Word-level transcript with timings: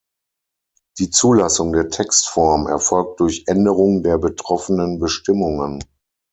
Die 0.97 1.11
Zulassung 1.11 1.73
der 1.73 1.89
Textform 1.89 2.65
erfolgt 2.65 3.19
durch 3.19 3.43
Änderung 3.45 4.01
der 4.01 4.17
betroffenen 4.17 4.97
Bestimmungen. 4.97 5.79